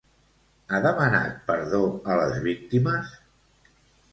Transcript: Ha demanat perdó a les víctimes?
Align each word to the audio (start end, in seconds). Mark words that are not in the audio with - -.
Ha 0.69 0.77
demanat 0.85 1.35
perdó 1.49 1.81
a 2.15 2.17
les 2.21 2.41
víctimes? 2.49 3.13